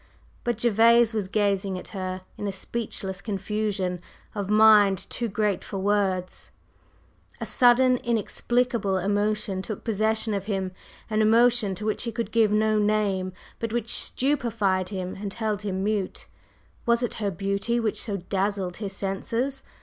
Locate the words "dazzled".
18.17-18.77